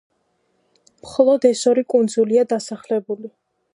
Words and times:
მხოლოდ 1.03 1.45
ეს 1.49 1.61
ორი 1.73 1.83
კუნძულია 1.95 2.47
დასახლებული. 2.55 3.35